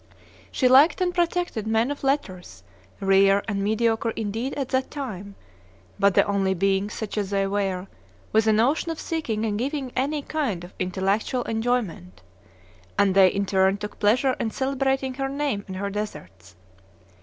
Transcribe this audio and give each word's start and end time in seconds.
She 0.51 0.67
liked 0.67 0.99
and 0.99 1.13
protected 1.13 1.67
men 1.67 1.91
of 1.91 2.03
letters, 2.03 2.63
rare 2.99 3.43
and 3.47 3.61
mediocre 3.63 4.09
indeed 4.15 4.55
at 4.55 4.69
that 4.69 4.89
time, 4.89 5.35
but 5.99 6.15
the 6.15 6.23
only 6.25 6.55
beings, 6.55 6.95
such 6.95 7.19
as 7.19 7.29
they 7.29 7.45
were, 7.45 7.85
with 8.33 8.47
a 8.47 8.51
notion 8.51 8.89
of 8.89 8.99
seeking 8.99 9.45
and 9.45 9.59
giving 9.59 9.91
any 9.95 10.23
kind 10.23 10.63
of 10.63 10.73
intellectual 10.79 11.43
enjoyment; 11.43 12.23
and 12.97 13.13
they 13.13 13.27
in 13.27 13.45
turn 13.45 13.77
took 13.77 13.99
pleasure 13.99 14.35
in 14.39 14.49
celebrating 14.49 15.13
her 15.13 15.29
name 15.29 15.63
and 15.67 15.75
her 15.75 15.91
deserts. 15.91 16.55